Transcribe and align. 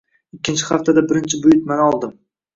Ikkinchi 0.37 0.65
haftada 0.69 1.03
birinchi 1.11 1.43
buyurtmani 1.45 1.87
oldim. 1.91 2.19